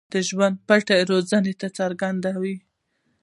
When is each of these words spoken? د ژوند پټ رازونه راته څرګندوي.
د 0.13 0.13
ژوند 0.29 0.55
پټ 0.67 0.85
رازونه 1.09 1.47
راته 1.49 1.67
څرګندوي. 1.77 2.55